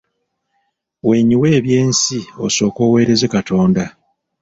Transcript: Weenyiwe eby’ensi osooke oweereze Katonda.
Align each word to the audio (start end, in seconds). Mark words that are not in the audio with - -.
Weenyiwe 1.07 1.47
eby’ensi 1.57 2.19
osooke 2.45 2.79
oweereze 2.87 3.27
Katonda. 3.35 3.83